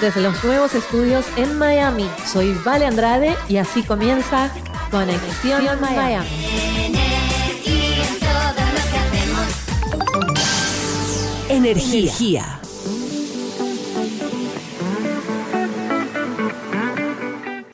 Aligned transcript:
desde 0.00 0.20
los 0.20 0.42
nuevos 0.44 0.74
estudios 0.74 1.26
en 1.36 1.58
Miami. 1.58 2.08
Soy 2.26 2.52
Vale 2.64 2.86
Andrade 2.86 3.34
y 3.48 3.56
así 3.56 3.82
comienza 3.82 4.50
Conexión, 4.90 5.80
Miami. 5.80 6.26
Energía. 11.48 12.60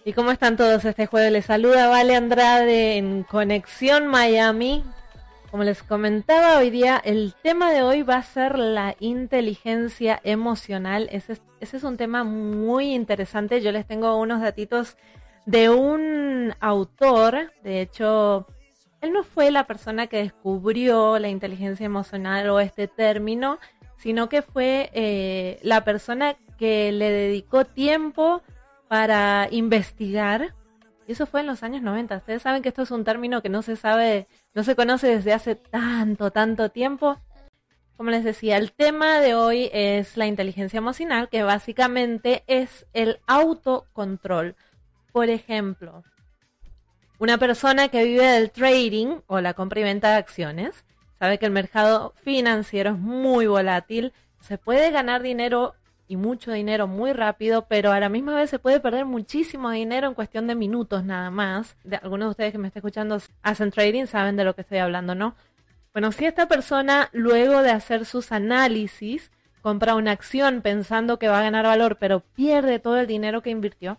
¿Y 0.04 0.12
cómo 0.12 0.30
están 0.30 0.57
todos 0.57 0.84
este 0.84 1.07
jueves? 1.07 1.32
Les 1.32 1.46
saluda 1.46 1.89
Vale 1.89 2.16
Andrade 2.16 2.96
en 2.96 3.23
Conexión 3.25 4.07
Miami. 4.07 4.84
Como 5.53 5.64
les 5.64 5.82
comentaba 5.82 6.57
hoy 6.57 6.71
día, 6.71 6.98
el 7.05 7.34
tema 7.43 7.73
de 7.73 7.82
hoy 7.82 8.01
va 8.01 8.16
a 8.16 8.23
ser 8.23 8.59
la 8.59 8.96
inteligencia 9.01 10.19
emocional. 10.25 11.11
Ese 11.12 11.37
es, 11.61 11.84
un 11.84 11.98
tema 11.98 12.25
muy 12.25 12.95
interesante. 12.95 13.61
Yo 13.61 13.70
les 13.70 13.87
tengo 13.87 14.16
unos 14.16 14.41
datitos 14.41 14.97
de 15.45 15.69
un 15.69 16.55
autor. 16.59 17.52
De 17.62 17.83
hecho, 17.83 18.47
él 19.02 19.12
no 19.12 19.25
fue 19.25 19.51
la 19.51 19.66
persona 19.66 20.06
que 20.06 20.23
descubrió 20.23 21.19
la 21.19 21.28
inteligencia 21.28 21.84
emocional 21.84 22.48
o 22.48 22.59
este 22.59 22.89
término, 22.89 23.59
sino 23.98 24.30
que 24.30 24.41
fue 24.41 24.89
eh, 24.95 25.61
la 25.62 25.84
persona 25.84 26.34
que 26.56 26.92
le 26.92 27.11
dedicó 27.11 27.66
tiempo 27.66 28.41
para 28.89 29.48
investigar. 29.50 30.55
Y 31.06 31.12
eso 31.12 31.27
fue 31.27 31.41
en 31.41 31.47
los 31.47 31.62
años 31.62 31.83
90. 31.83 32.16
Ustedes 32.16 32.42
saben 32.42 32.62
que 32.62 32.69
esto 32.69 32.83
es 32.83 32.91
un 32.91 33.05
término 33.05 33.42
que 33.42 33.48
no 33.48 33.62
se 33.62 33.77
sabe 33.77 34.29
no 34.55 34.65
se 34.65 34.77
conoce 34.77 35.09
desde 35.09 35.33
hace 35.33 35.55
tanto, 35.55 36.30
tanto 36.30 36.70
tiempo. 36.70 37.19
Como 37.97 38.11
les 38.11 38.25
decía, 38.25 38.56
el 38.56 38.73
tema 38.73 39.20
de 39.20 39.34
hoy 39.34 39.70
es 39.73 40.16
la 40.16 40.27
inteligencia 40.27 40.78
emocional, 40.78 41.28
que 41.28 41.42
básicamente 41.42 42.45
es 42.47 42.87
el 42.92 43.20
autocontrol. 43.27 44.56
Por 45.12 45.28
ejemplo, 45.28 46.03
una 47.19 47.39
persona 47.39 47.89
que 47.89 48.05
vive 48.05 48.27
del 48.27 48.50
trading 48.50 49.20
o 49.27 49.41
la 49.41 49.55
compra 49.55 49.80
y 49.80 49.84
venta 49.84 50.11
de 50.11 50.17
acciones 50.17 50.84
sabe 51.19 51.39
que 51.39 51.47
el 51.47 51.53
mercado 51.53 52.12
financiero 52.17 52.91
es 52.91 52.98
muy 52.98 53.47
volátil, 53.47 54.12
se 54.41 54.58
puede 54.58 54.91
ganar 54.91 55.23
dinero 55.23 55.75
y 56.12 56.16
mucho 56.16 56.52
dinero 56.52 56.86
muy 56.86 57.14
rápido, 57.14 57.64
pero 57.68 57.91
a 57.91 57.98
la 57.98 58.10
misma 58.10 58.34
vez 58.34 58.50
se 58.50 58.58
puede 58.58 58.80
perder 58.80 59.06
muchísimo 59.06 59.70
dinero 59.70 60.08
en 60.08 60.12
cuestión 60.12 60.46
de 60.46 60.55
minutos 60.55 61.05
nada 61.05 61.30
más. 61.30 61.74
De, 61.84 61.96
algunos 61.96 62.27
de 62.27 62.30
ustedes 62.32 62.52
que 62.52 62.58
me 62.58 62.68
están 62.68 62.80
escuchando 62.80 63.18
hacen 63.41 63.70
trading, 63.70 64.05
saben 64.05 64.36
de 64.36 64.44
lo 64.44 64.55
que 64.55 64.60
estoy 64.60 64.77
hablando, 64.77 65.14
¿no? 65.14 65.34
Bueno, 65.94 66.12
si 66.12 66.27
esta 66.27 66.48
persona 66.48 67.08
luego 67.12 67.62
de 67.62 67.70
hacer 67.70 68.05
sus 68.05 68.30
análisis 68.30 69.30
compra 69.62 69.94
una 69.94 70.10
acción 70.10 70.60
pensando 70.60 71.18
que 71.18 71.28
va 71.28 71.38
a 71.38 71.44
ganar 71.44 71.64
valor, 71.64 71.96
pero 71.96 72.20
pierde 72.20 72.78
todo 72.78 72.98
el 72.98 73.06
dinero 73.06 73.40
que 73.40 73.48
invirtió, 73.48 73.98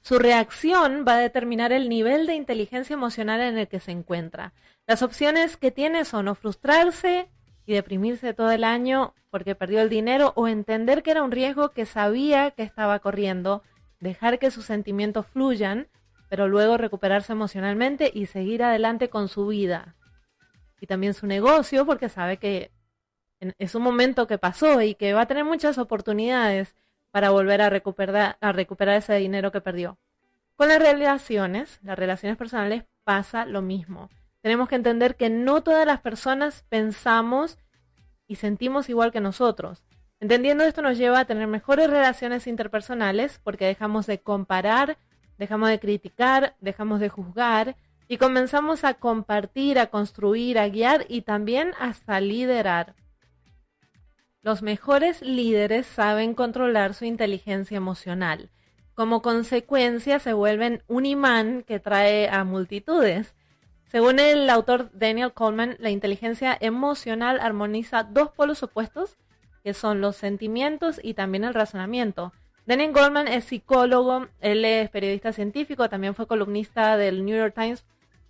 su 0.00 0.18
reacción 0.18 1.04
va 1.06 1.16
a 1.16 1.18
determinar 1.18 1.72
el 1.72 1.90
nivel 1.90 2.26
de 2.26 2.36
inteligencia 2.36 2.94
emocional 2.94 3.42
en 3.42 3.58
el 3.58 3.68
que 3.68 3.80
se 3.80 3.92
encuentra. 3.92 4.54
Las 4.86 5.02
opciones 5.02 5.58
que 5.58 5.70
tiene 5.70 6.06
son 6.06 6.28
o 6.28 6.34
frustrarse, 6.34 7.28
y 7.66 7.74
deprimirse 7.74 8.32
todo 8.32 8.52
el 8.52 8.64
año 8.64 9.12
porque 9.30 9.54
perdió 9.54 9.82
el 9.82 9.88
dinero 9.88 10.32
o 10.36 10.48
entender 10.48 11.02
que 11.02 11.10
era 11.10 11.22
un 11.22 11.32
riesgo 11.32 11.70
que 11.70 11.84
sabía 11.84 12.52
que 12.52 12.62
estaba 12.62 13.00
corriendo, 13.00 13.62
dejar 14.00 14.38
que 14.38 14.52
sus 14.52 14.64
sentimientos 14.64 15.26
fluyan, 15.26 15.88
pero 16.28 16.48
luego 16.48 16.78
recuperarse 16.78 17.32
emocionalmente 17.32 18.10
y 18.14 18.26
seguir 18.26 18.62
adelante 18.62 19.10
con 19.10 19.28
su 19.28 19.48
vida. 19.48 19.96
Y 20.80 20.86
también 20.86 21.12
su 21.12 21.26
negocio 21.26 21.84
porque 21.84 22.08
sabe 22.08 22.38
que 22.38 22.70
es 23.58 23.74
un 23.74 23.82
momento 23.82 24.26
que 24.26 24.38
pasó 24.38 24.80
y 24.80 24.94
que 24.94 25.12
va 25.12 25.22
a 25.22 25.26
tener 25.26 25.44
muchas 25.44 25.76
oportunidades 25.76 26.74
para 27.10 27.30
volver 27.30 27.62
a 27.62 27.70
recuperar, 27.70 28.38
a 28.40 28.52
recuperar 28.52 28.96
ese 28.96 29.14
dinero 29.16 29.50
que 29.50 29.60
perdió. 29.60 29.98
Con 30.54 30.68
las 30.68 30.78
relaciones, 30.78 31.80
las 31.82 31.98
relaciones 31.98 32.38
personales, 32.38 32.84
pasa 33.04 33.44
lo 33.44 33.60
mismo 33.60 34.08
tenemos 34.46 34.68
que 34.68 34.76
entender 34.76 35.16
que 35.16 35.28
no 35.28 35.64
todas 35.64 35.84
las 35.84 36.00
personas 36.00 36.64
pensamos 36.68 37.58
y 38.28 38.36
sentimos 38.36 38.88
igual 38.88 39.10
que 39.10 39.20
nosotros. 39.20 39.82
Entendiendo 40.20 40.62
esto 40.62 40.82
nos 40.82 40.96
lleva 40.96 41.18
a 41.18 41.24
tener 41.24 41.48
mejores 41.48 41.90
relaciones 41.90 42.46
interpersonales 42.46 43.40
porque 43.42 43.64
dejamos 43.64 44.06
de 44.06 44.20
comparar, 44.20 44.98
dejamos 45.36 45.68
de 45.68 45.80
criticar, 45.80 46.54
dejamos 46.60 47.00
de 47.00 47.08
juzgar 47.08 47.74
y 48.06 48.18
comenzamos 48.18 48.84
a 48.84 48.94
compartir, 48.94 49.80
a 49.80 49.88
construir, 49.88 50.60
a 50.60 50.68
guiar 50.68 51.06
y 51.08 51.22
también 51.22 51.72
hasta 51.80 52.20
liderar. 52.20 52.94
Los 54.42 54.62
mejores 54.62 55.22
líderes 55.22 55.86
saben 55.86 56.34
controlar 56.34 56.94
su 56.94 57.04
inteligencia 57.04 57.78
emocional. 57.78 58.50
Como 58.94 59.22
consecuencia 59.22 60.20
se 60.20 60.34
vuelven 60.34 60.84
un 60.86 61.04
imán 61.04 61.64
que 61.64 61.80
trae 61.80 62.28
a 62.28 62.44
multitudes. 62.44 63.34
Según 63.86 64.18
el 64.18 64.50
autor 64.50 64.90
Daniel 64.92 65.32
Coleman, 65.32 65.76
la 65.78 65.90
inteligencia 65.90 66.56
emocional 66.60 67.38
armoniza 67.40 68.02
dos 68.02 68.30
polos 68.30 68.62
opuestos, 68.62 69.16
que 69.62 69.74
son 69.74 70.00
los 70.00 70.16
sentimientos 70.16 71.00
y 71.02 71.14
también 71.14 71.44
el 71.44 71.54
razonamiento. 71.54 72.32
Daniel 72.66 72.92
Goldman 72.92 73.28
es 73.28 73.44
psicólogo, 73.44 74.26
él 74.40 74.64
es 74.64 74.90
periodista 74.90 75.32
científico, 75.32 75.88
también 75.88 76.16
fue 76.16 76.26
columnista 76.26 76.96
del 76.96 77.24
New 77.24 77.36
York 77.36 77.54
Times 77.54 77.84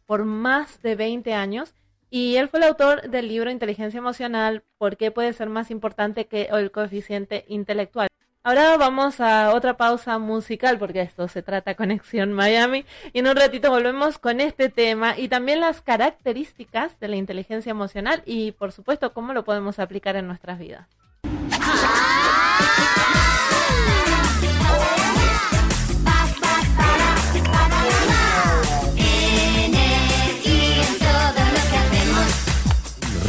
por 0.04 0.26
más 0.26 0.82
de 0.82 0.94
20 0.94 1.32
años 1.32 1.74
y 2.10 2.36
él 2.36 2.48
fue 2.48 2.60
el 2.60 2.66
autor 2.66 3.08
del 3.08 3.28
libro 3.28 3.50
Inteligencia 3.50 3.98
Emocional, 3.98 4.62
¿por 4.76 4.98
qué 4.98 5.10
puede 5.10 5.32
ser 5.32 5.48
más 5.48 5.70
importante 5.70 6.26
que 6.26 6.48
el 6.52 6.70
coeficiente 6.70 7.46
intelectual? 7.48 8.08
Ahora 8.46 8.76
vamos 8.76 9.20
a 9.20 9.52
otra 9.54 9.76
pausa 9.76 10.20
musical 10.20 10.78
porque 10.78 11.00
esto 11.00 11.26
se 11.26 11.42
trata 11.42 11.74
Conexión 11.74 12.32
Miami 12.32 12.84
y 13.12 13.18
en 13.18 13.26
un 13.26 13.34
ratito 13.34 13.70
volvemos 13.70 14.18
con 14.18 14.40
este 14.40 14.68
tema 14.68 15.18
y 15.18 15.26
también 15.26 15.58
las 15.58 15.80
características 15.80 17.00
de 17.00 17.08
la 17.08 17.16
inteligencia 17.16 17.70
emocional 17.70 18.22
y 18.24 18.52
por 18.52 18.70
supuesto 18.70 19.12
cómo 19.12 19.32
lo 19.32 19.44
podemos 19.44 19.80
aplicar 19.80 20.14
en 20.14 20.28
nuestras 20.28 20.60
vidas. 20.60 20.86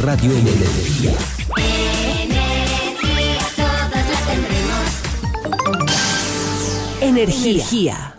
Radio 0.00 0.30
Energía. 0.30 1.37
Energía. 7.22 8.14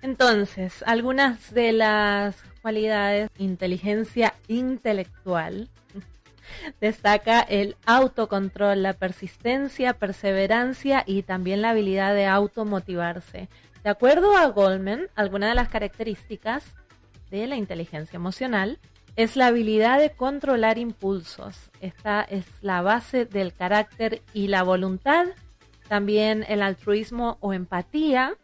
Entonces, 0.00 0.82
algunas 0.86 1.52
de 1.52 1.74
las 1.74 2.36
cualidades, 2.62 3.28
inteligencia 3.36 4.32
intelectual, 4.48 5.68
destaca 6.80 7.40
el 7.40 7.76
autocontrol, 7.84 8.82
la 8.82 8.94
persistencia, 8.94 9.92
perseverancia 9.92 11.04
y 11.06 11.24
también 11.24 11.60
la 11.60 11.70
habilidad 11.70 12.14
de 12.14 12.24
automotivarse. 12.24 13.50
De 13.84 13.90
acuerdo 13.90 14.34
a 14.34 14.46
Goldman, 14.46 15.08
algunas 15.14 15.50
de 15.50 15.56
las 15.56 15.68
características 15.68 16.64
de 17.30 17.46
la 17.46 17.56
inteligencia 17.56 18.16
emocional 18.16 18.78
es 19.16 19.36
la 19.36 19.48
habilidad 19.48 19.98
de 19.98 20.12
controlar 20.12 20.78
impulsos. 20.78 21.70
Esta 21.82 22.22
es 22.22 22.46
la 22.62 22.80
base 22.80 23.26
del 23.26 23.52
carácter 23.52 24.22
y 24.32 24.48
la 24.48 24.62
voluntad 24.62 25.26
también 25.88 26.44
el 26.48 26.62
altruismo 26.62 27.38
o 27.40 27.52
empatía. 27.52 28.34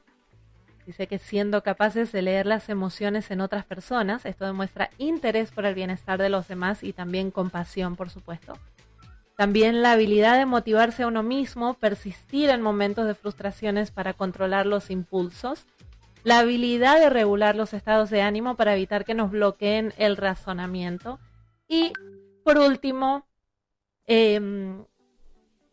Dice 0.86 1.06
que 1.06 1.18
siendo 1.18 1.62
capaces 1.62 2.10
de 2.10 2.22
leer 2.22 2.46
las 2.46 2.68
emociones 2.68 3.30
en 3.30 3.40
otras 3.40 3.64
personas, 3.64 4.26
esto 4.26 4.44
demuestra 4.44 4.90
interés 4.98 5.52
por 5.52 5.64
el 5.64 5.74
bienestar 5.74 6.20
de 6.20 6.28
los 6.28 6.48
demás 6.48 6.82
y 6.82 6.92
también 6.92 7.30
compasión, 7.30 7.94
por 7.94 8.10
supuesto. 8.10 8.54
También 9.36 9.82
la 9.82 9.92
habilidad 9.92 10.38
de 10.38 10.46
motivarse 10.46 11.04
a 11.04 11.06
uno 11.06 11.22
mismo, 11.22 11.74
persistir 11.74 12.50
en 12.50 12.62
momentos 12.62 13.06
de 13.06 13.14
frustraciones 13.14 13.90
para 13.90 14.12
controlar 14.12 14.66
los 14.66 14.90
impulsos. 14.90 15.66
La 16.24 16.40
habilidad 16.40 16.98
de 16.98 17.10
regular 17.10 17.56
los 17.56 17.72
estados 17.74 18.10
de 18.10 18.22
ánimo 18.22 18.56
para 18.56 18.74
evitar 18.74 19.04
que 19.04 19.14
nos 19.14 19.30
bloqueen 19.30 19.94
el 19.96 20.16
razonamiento. 20.16 21.18
Y 21.66 21.92
por 22.44 22.58
último, 22.58 23.24
eh, 24.06 24.40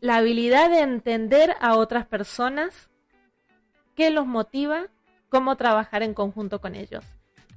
la 0.01 0.17
habilidad 0.17 0.69
de 0.69 0.79
entender 0.79 1.55
a 1.59 1.75
otras 1.75 2.05
personas, 2.05 2.89
qué 3.95 4.09
los 4.09 4.25
motiva, 4.25 4.87
cómo 5.29 5.57
trabajar 5.57 6.03
en 6.03 6.13
conjunto 6.13 6.61
con 6.61 6.75
ellos. 6.75 7.05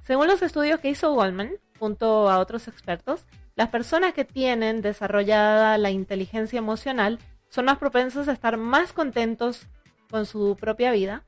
Según 0.01 0.27
los 0.27 0.41
estudios 0.41 0.79
que 0.79 0.89
hizo 0.89 1.13
Goldman, 1.13 1.51
junto 1.79 2.29
a 2.29 2.39
otros 2.39 2.67
expertos, 2.67 3.25
las 3.55 3.69
personas 3.69 4.13
que 4.13 4.25
tienen 4.25 4.81
desarrollada 4.81 5.77
la 5.77 5.91
inteligencia 5.91 6.57
emocional 6.57 7.19
son 7.49 7.65
más 7.65 7.77
propensas 7.77 8.27
a 8.27 8.33
estar 8.33 8.57
más 8.57 8.93
contentos 8.93 9.67
con 10.09 10.25
su 10.25 10.57
propia 10.59 10.91
vida 10.91 11.23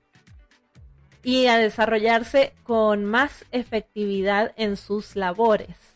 y 1.24 1.48
a 1.48 1.58
desarrollarse 1.58 2.54
con 2.64 3.06
más 3.06 3.46
efectividad 3.52 4.54
en 4.58 4.76
sus 4.76 5.16
labores. 5.16 5.95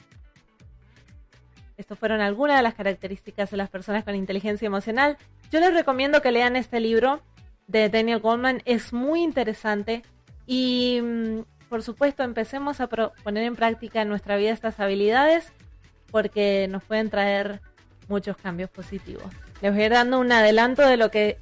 Estas 1.80 1.98
fueron 1.98 2.20
algunas 2.20 2.58
de 2.58 2.64
las 2.64 2.74
características 2.74 3.52
de 3.52 3.56
las 3.56 3.70
personas 3.70 4.04
con 4.04 4.14
inteligencia 4.14 4.66
emocional. 4.66 5.18
Yo 5.50 5.62
les 5.62 5.74
recomiendo 5.74 6.22
que 6.22 6.34
lean 6.34 6.58
este 6.58 6.81
libro. 6.81 7.22
de 7.68 7.88
Daniel 7.88 8.20
Goldman 8.20 8.62
es 8.66 8.92
muy 8.92 9.24
interesante 9.24 10.02
y 10.46 11.00
mm, 11.02 11.40
por 11.70 11.81
supuesto 11.84 12.24
empecemos 12.24 12.81
a 12.81 12.88
poner 12.88 13.44
en 13.44 13.56
práctica 13.56 14.02
en 14.02 14.10
nuestra 14.10 14.36
vida 14.36 14.52
estas 14.52 14.80
habilidades 14.81 15.54
porque 16.12 16.68
nos 16.70 16.84
pueden 16.84 17.10
traer 17.10 17.62
muchos 18.10 18.36
cambios 18.36 18.70
positivos. 18.70 19.31
Les 19.62 19.72
voy 19.72 19.84
a 19.84 19.86
ir 19.86 19.92
dando 19.94 20.20
un 20.20 20.31
adelanto 20.34 20.81
de 20.81 20.98
lo 20.98 21.10
que 21.12 21.38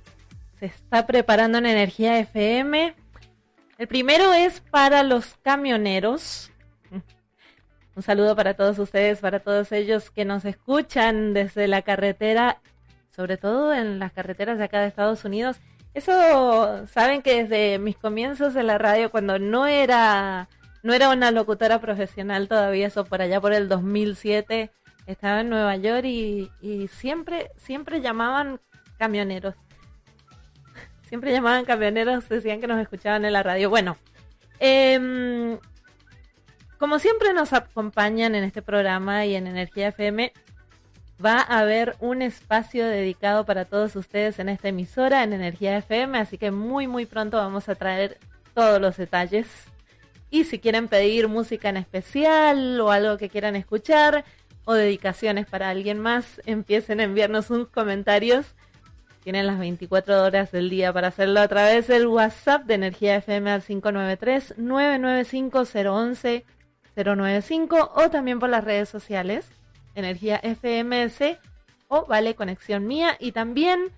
se 0.59 0.67
está 0.67 1.07
preparando 1.07 1.57
en 1.57 1.65
Energía 1.65 2.19
FM. 2.19 2.93
El 3.79 3.87
primero 3.87 4.33
es 4.33 4.59
para 4.59 5.01
los 5.01 5.35
camioneros. 5.41 6.51
Un 7.97 8.03
saludo 8.03 8.35
para 8.35 8.53
todos 8.53 8.77
ustedes, 8.77 9.21
para 9.21 9.39
todos 9.39 9.71
ellos 9.71 10.11
que 10.11 10.23
nos 10.23 10.45
escuchan 10.45 11.33
desde 11.33 11.67
la 11.67 11.81
carretera, 11.81 12.61
sobre 13.09 13.37
todo 13.37 13.73
en 13.73 13.97
las 13.97 14.11
carreteras 14.11 14.59
de 14.59 14.65
acá 14.65 14.81
de 14.81 14.87
Estados 14.87 15.25
Unidos. 15.25 15.57
Eso, 15.95 16.85
saben 16.85 17.23
que 17.23 17.43
desde 17.43 17.79
mis 17.79 17.97
comienzos 17.97 18.55
en 18.55 18.67
la 18.67 18.77
radio, 18.77 19.09
cuando 19.09 19.39
no 19.39 19.65
era, 19.65 20.47
no 20.83 20.93
era 20.93 21.09
una 21.09 21.31
locutora 21.31 21.81
profesional 21.81 22.47
todavía, 22.47 22.85
eso 22.85 23.03
por 23.03 23.23
allá 23.23 23.41
por 23.41 23.51
el 23.51 23.67
2007, 23.67 24.69
estaba 25.07 25.41
en 25.41 25.49
Nueva 25.49 25.75
York 25.77 26.05
y, 26.05 26.51
y 26.61 26.89
siempre, 26.89 27.49
siempre 27.57 27.99
llamaban 27.99 28.59
camioneros. 28.99 29.55
Siempre 31.09 31.31
llamaban 31.31 31.65
camioneros, 31.65 32.29
decían 32.29 32.61
que 32.61 32.67
nos 32.67 32.79
escuchaban 32.79 33.25
en 33.25 33.33
la 33.33 33.41
radio. 33.41 33.71
Bueno, 33.71 33.97
eh, 34.59 35.57
como 36.77 36.99
siempre 36.99 37.33
nos 37.33 37.53
acompañan 37.53 38.35
en 38.35 38.43
este 38.43 38.61
programa 38.61 39.25
y 39.25 39.35
en 39.35 39.47
Energía 39.47 39.89
FM, 39.89 40.31
va 41.23 41.39
a 41.39 41.59
haber 41.59 41.95
un 41.99 42.21
espacio 42.21 42.85
dedicado 42.85 43.45
para 43.45 43.65
todos 43.65 43.95
ustedes 43.95 44.39
en 44.39 44.49
esta 44.49 44.69
emisora, 44.69 45.23
en 45.23 45.33
Energía 45.33 45.77
FM, 45.77 46.17
así 46.19 46.37
que 46.37 46.51
muy 46.51 46.87
muy 46.87 47.05
pronto 47.05 47.37
vamos 47.37 47.69
a 47.69 47.75
traer 47.75 48.19
todos 48.53 48.79
los 48.79 48.97
detalles. 48.97 49.47
Y 50.29 50.43
si 50.43 50.59
quieren 50.59 50.87
pedir 50.87 51.27
música 51.27 51.69
en 51.69 51.77
especial 51.77 52.79
o 52.81 52.91
algo 52.91 53.17
que 53.17 53.29
quieran 53.29 53.55
escuchar 53.55 54.25
o 54.65 54.73
dedicaciones 54.73 55.47
para 55.47 55.69
alguien 55.69 55.99
más, 55.99 56.41
empiecen 56.45 56.99
a 56.99 57.03
enviarnos 57.03 57.45
sus 57.45 57.69
comentarios. 57.69 58.45
Tienen 59.23 59.47
las 59.47 59.59
24 59.59 60.23
horas 60.23 60.51
del 60.51 60.69
día 60.69 60.91
para 60.93 61.07
hacerlo 61.07 61.39
a 61.39 61.47
través 61.47 61.87
del 61.87 62.07
WhatsApp 62.07 62.65
de 62.65 62.75
Energía 62.75 63.15
FM 63.15 63.49
al 63.49 63.61
593 63.63 64.55
995 64.57 65.63
011 65.73 66.45
095 67.03 67.91
o 67.95 68.09
también 68.09 68.39
por 68.39 68.49
las 68.49 68.63
redes 68.63 68.89
sociales, 68.89 69.49
Energía 69.95 70.41
FMS 70.43 71.37
o 71.87 72.05
Vale 72.05 72.35
Conexión 72.35 72.87
Mía. 72.87 73.17
Y 73.19 73.31
también 73.31 73.91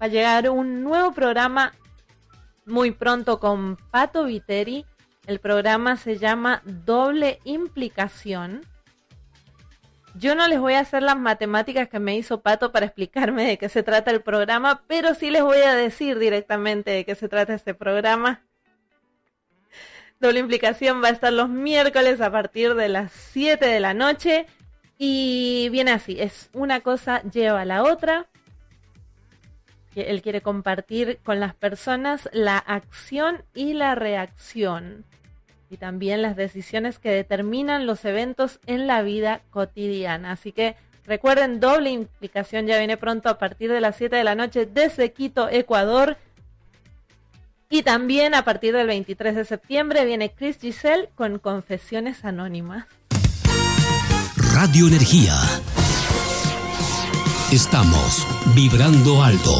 va 0.00 0.06
a 0.06 0.08
llegar 0.08 0.48
un 0.50 0.82
nuevo 0.82 1.12
programa 1.12 1.72
muy 2.66 2.90
pronto 2.90 3.40
con 3.40 3.76
Pato 3.90 4.24
Viteri. 4.24 4.86
El 5.26 5.40
programa 5.40 5.96
se 5.96 6.18
llama 6.18 6.62
Doble 6.64 7.40
Implicación. 7.44 8.62
Yo 10.16 10.36
no 10.36 10.46
les 10.46 10.60
voy 10.60 10.74
a 10.74 10.80
hacer 10.80 11.02
las 11.02 11.18
matemáticas 11.18 11.88
que 11.88 11.98
me 11.98 12.16
hizo 12.16 12.40
Pato 12.40 12.70
para 12.70 12.86
explicarme 12.86 13.46
de 13.46 13.58
qué 13.58 13.68
se 13.68 13.82
trata 13.82 14.12
el 14.12 14.22
programa, 14.22 14.84
pero 14.86 15.14
sí 15.14 15.30
les 15.30 15.42
voy 15.42 15.58
a 15.58 15.74
decir 15.74 16.20
directamente 16.20 16.92
de 16.92 17.04
qué 17.04 17.16
se 17.16 17.28
trata 17.28 17.54
este 17.54 17.74
programa. 17.74 18.44
Doble 20.20 20.40
implicación 20.40 21.02
va 21.02 21.08
a 21.08 21.12
estar 21.12 21.32
los 21.32 21.48
miércoles 21.48 22.20
a 22.20 22.30
partir 22.30 22.74
de 22.74 22.88
las 22.88 23.12
7 23.12 23.66
de 23.66 23.80
la 23.80 23.94
noche. 23.94 24.46
Y 24.96 25.68
viene 25.70 25.90
así, 25.90 26.16
es 26.20 26.50
una 26.52 26.80
cosa 26.80 27.22
lleva 27.22 27.62
a 27.62 27.64
la 27.64 27.82
otra. 27.82 28.26
Él 29.94 30.22
quiere 30.22 30.40
compartir 30.40 31.18
con 31.22 31.40
las 31.40 31.54
personas 31.54 32.28
la 32.32 32.58
acción 32.58 33.44
y 33.54 33.74
la 33.74 33.94
reacción. 33.94 35.04
Y 35.70 35.76
también 35.76 36.22
las 36.22 36.36
decisiones 36.36 36.98
que 36.98 37.10
determinan 37.10 37.86
los 37.86 38.04
eventos 38.04 38.60
en 38.66 38.86
la 38.86 39.02
vida 39.02 39.42
cotidiana. 39.50 40.32
Así 40.32 40.52
que 40.52 40.76
recuerden, 41.06 41.60
doble 41.60 41.90
implicación 41.90 42.66
ya 42.66 42.78
viene 42.78 42.96
pronto 42.96 43.28
a 43.28 43.38
partir 43.38 43.70
de 43.72 43.80
las 43.80 43.96
7 43.96 44.14
de 44.14 44.24
la 44.24 44.34
noche 44.34 44.66
desde 44.66 45.12
Quito, 45.12 45.48
Ecuador. 45.48 46.16
Y 47.74 47.82
también 47.82 48.36
a 48.36 48.44
partir 48.44 48.72
del 48.72 48.86
23 48.86 49.34
de 49.34 49.44
septiembre 49.44 50.04
viene 50.04 50.30
Chris 50.30 50.60
Giselle 50.60 51.08
con 51.16 51.40
Confesiones 51.40 52.24
Anónimas. 52.24 52.86
Radio 54.54 54.86
Energía. 54.86 55.34
Estamos 57.50 58.28
vibrando 58.54 59.24
alto. 59.24 59.50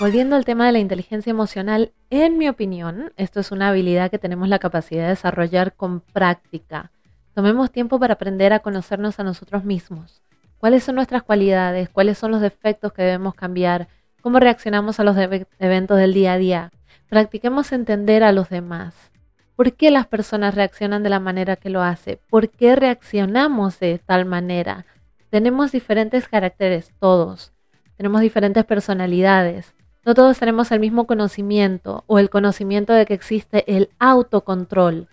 Volviendo 0.00 0.34
al 0.34 0.44
tema 0.44 0.66
de 0.66 0.72
la 0.72 0.80
inteligencia 0.80 1.30
emocional, 1.30 1.92
en 2.10 2.36
mi 2.36 2.48
opinión, 2.48 3.12
esto 3.16 3.38
es 3.38 3.52
una 3.52 3.68
habilidad 3.68 4.10
que 4.10 4.18
tenemos 4.18 4.48
la 4.48 4.58
capacidad 4.58 5.04
de 5.04 5.10
desarrollar 5.10 5.74
con 5.74 6.00
práctica. 6.00 6.90
Tomemos 7.32 7.70
tiempo 7.70 8.00
para 8.00 8.14
aprender 8.14 8.52
a 8.52 8.58
conocernos 8.58 9.20
a 9.20 9.22
nosotros 9.22 9.62
mismos. 9.62 10.20
¿Cuáles 10.58 10.82
son 10.82 10.96
nuestras 10.96 11.22
cualidades? 11.22 11.90
¿Cuáles 11.90 12.18
son 12.18 12.32
los 12.32 12.40
defectos 12.40 12.92
que 12.92 13.02
debemos 13.02 13.36
cambiar? 13.36 13.86
¿Cómo 14.28 14.40
reaccionamos 14.40 15.00
a 15.00 15.04
los 15.04 15.16
eventos 15.16 15.96
del 15.96 16.12
día 16.12 16.34
a 16.34 16.36
día? 16.36 16.70
Practiquemos 17.08 17.72
entender 17.72 18.22
a 18.22 18.30
los 18.30 18.50
demás. 18.50 19.10
¿Por 19.56 19.72
qué 19.72 19.90
las 19.90 20.06
personas 20.06 20.54
reaccionan 20.54 21.02
de 21.02 21.08
la 21.08 21.18
manera 21.18 21.56
que 21.56 21.70
lo 21.70 21.80
hace? 21.80 22.20
¿Por 22.28 22.50
qué 22.50 22.76
reaccionamos 22.76 23.80
de 23.80 23.98
tal 24.04 24.26
manera? 24.26 24.84
Tenemos 25.30 25.72
diferentes 25.72 26.28
caracteres, 26.28 26.92
todos. 26.98 27.54
Tenemos 27.96 28.20
diferentes 28.20 28.66
personalidades. 28.66 29.74
No 30.04 30.12
todos 30.12 30.38
tenemos 30.38 30.72
el 30.72 30.80
mismo 30.80 31.06
conocimiento 31.06 32.04
o 32.06 32.18
el 32.18 32.28
conocimiento 32.28 32.92
de 32.92 33.06
que 33.06 33.14
existe 33.14 33.64
el 33.66 33.88
autocontrol 33.98 35.08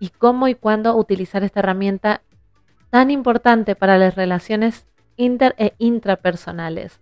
y 0.00 0.08
cómo 0.08 0.48
y 0.48 0.56
cuándo 0.56 0.96
utilizar 0.96 1.44
esta 1.44 1.60
herramienta 1.60 2.22
tan 2.90 3.12
importante 3.12 3.76
para 3.76 3.98
las 3.98 4.16
relaciones 4.16 4.88
inter 5.16 5.54
e 5.58 5.74
intrapersonales. 5.78 6.98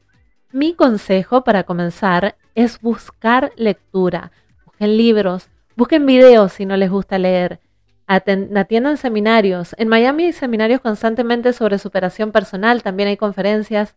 Mi 0.56 0.72
consejo 0.72 1.44
para 1.44 1.64
comenzar 1.64 2.34
es 2.54 2.80
buscar 2.80 3.52
lectura. 3.56 4.32
Busquen 4.64 4.96
libros, 4.96 5.50
busquen 5.76 6.06
videos 6.06 6.54
si 6.54 6.64
no 6.64 6.78
les 6.78 6.90
gusta 6.90 7.18
leer. 7.18 7.60
Atiendan 8.06 8.96
seminarios. 8.96 9.74
En 9.76 9.88
Miami 9.88 10.24
hay 10.24 10.32
seminarios 10.32 10.80
constantemente 10.80 11.52
sobre 11.52 11.78
superación 11.78 12.32
personal. 12.32 12.82
También 12.82 13.10
hay 13.10 13.18
conferencias 13.18 13.96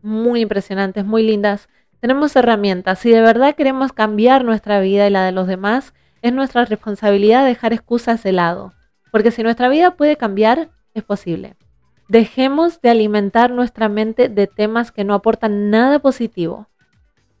muy 0.00 0.42
impresionantes, 0.42 1.04
muy 1.04 1.24
lindas. 1.24 1.68
Tenemos 1.98 2.36
herramientas. 2.36 3.00
Si 3.00 3.10
de 3.10 3.20
verdad 3.20 3.56
queremos 3.56 3.92
cambiar 3.92 4.44
nuestra 4.44 4.78
vida 4.78 5.08
y 5.08 5.10
la 5.10 5.24
de 5.24 5.32
los 5.32 5.48
demás, 5.48 5.92
es 6.22 6.32
nuestra 6.32 6.64
responsabilidad 6.66 7.44
dejar 7.44 7.72
excusas 7.72 8.22
de 8.22 8.30
lado. 8.30 8.74
Porque 9.10 9.32
si 9.32 9.42
nuestra 9.42 9.68
vida 9.68 9.96
puede 9.96 10.16
cambiar, 10.16 10.68
es 10.94 11.02
posible. 11.02 11.56
Dejemos 12.10 12.80
de 12.80 12.90
alimentar 12.90 13.52
nuestra 13.52 13.88
mente 13.88 14.28
de 14.28 14.48
temas 14.48 14.90
que 14.90 15.04
no 15.04 15.14
aportan 15.14 15.70
nada 15.70 16.00
positivo, 16.00 16.66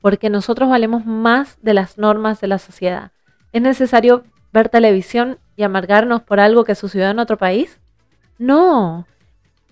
porque 0.00 0.30
nosotros 0.30 0.70
valemos 0.70 1.04
más 1.04 1.58
de 1.60 1.74
las 1.74 1.98
normas 1.98 2.40
de 2.40 2.46
la 2.46 2.58
sociedad. 2.58 3.10
¿Es 3.50 3.60
necesario 3.62 4.22
ver 4.52 4.68
televisión 4.68 5.40
y 5.56 5.64
amargarnos 5.64 6.22
por 6.22 6.38
algo 6.38 6.62
que 6.62 6.76
sucedió 6.76 7.10
en 7.10 7.18
otro 7.18 7.36
país? 7.36 7.80
No. 8.38 9.08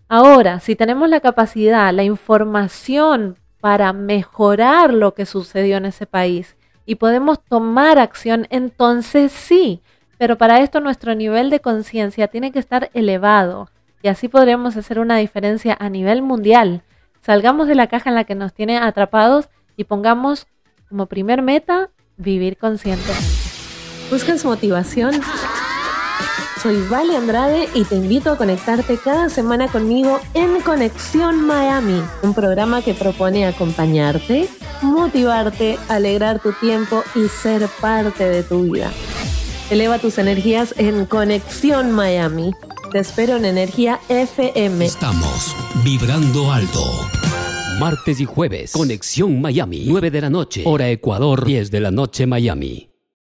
Ahora, 0.09 0.59
si 0.59 0.75
tenemos 0.75 1.09
la 1.09 1.21
capacidad, 1.21 1.95
la 1.95 2.03
información 2.03 3.37
para 3.61 3.93
mejorar 3.93 4.93
lo 4.93 5.15
que 5.15 5.27
sucedió 5.27 5.77
en 5.77 5.85
ese 5.85 6.07
país 6.07 6.57
y 6.87 6.97
podemos 6.97 7.41
tomar 7.45 8.01
acción, 8.01 8.49
entonces 8.51 9.31
sí. 9.31 9.81
Pero 10.19 10.37
para 10.37 10.59
esto 10.59 10.81
nuestro 10.81 11.15
nivel 11.15 11.51
de 11.51 11.61
conciencia 11.61 12.27
tiene 12.27 12.51
que 12.51 12.59
estar 12.59 12.91
elevado 12.95 13.69
y 14.03 14.09
así 14.09 14.29
podremos 14.29 14.77
hacer 14.77 14.99
una 14.99 15.17
diferencia 15.17 15.77
a 15.79 15.89
nivel 15.89 16.23
mundial. 16.23 16.83
Salgamos 17.21 17.69
de 17.69 17.75
la 17.75 17.89
caja 17.89 18.11
en 18.11 18.17
la 18.17 18.25
que 18.25 18.35
nos 18.35 18.55
tiene 18.55 18.79
atrapados 18.79 19.49
y 19.77 19.85
pongamos 19.85 20.47
como 20.89 21.07
primer 21.07 21.43
meta 21.43 21.91
vivir 22.17 22.57
conscientemente. 22.57 23.27
¿Buscas 24.11 24.45
motivación? 24.45 25.21
Soy 26.63 26.83
Vale 26.89 27.17
Andrade 27.17 27.69
y 27.75 27.85
te 27.85 27.95
invito 27.95 28.33
a 28.33 28.37
conectarte 28.37 28.97
cada 28.97 29.29
semana 29.29 29.69
conmigo 29.69 30.19
en 30.35 30.61
Conexión 30.61 31.47
Miami, 31.47 32.03
un 32.23 32.35
programa 32.35 32.83
que 32.83 32.95
propone 32.95 33.47
acompañarte, 33.47 34.49
motivarte, 34.83 35.79
alegrar 35.89 36.41
tu 36.41 36.53
tiempo 36.55 37.05
y 37.15 37.29
ser 37.29 37.69
parte 37.81 38.29
de 38.29 38.43
tu 38.43 38.63
vida. 38.63 38.91
Eleva 39.71 39.99
tus 39.99 40.19
energías 40.19 40.75
en 40.79 41.07
Conexión 41.07 41.93
Miami 41.93 42.53
te 42.91 42.99
espero 42.99 43.37
en 43.37 43.45
Energía 43.45 44.01
FM. 44.09 44.85
Estamos 44.85 45.55
vibrando 45.85 46.51
alto. 46.51 46.81
Martes 47.79 48.21
y 48.21 48.25
jueves, 48.25 48.73
Conexión 48.73 49.41
Miami, 49.41 49.85
9 49.87 50.11
de 50.11 50.21
la 50.21 50.31
noche, 50.31 50.63
hora 50.67 50.89
Ecuador, 50.89 51.45
10 51.45 51.71
de 51.71 51.81
la 51.81 51.91
noche 51.91 52.27
Miami. 52.27 52.91